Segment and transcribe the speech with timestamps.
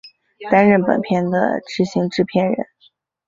[0.49, 2.65] 担任本片的执行制片人。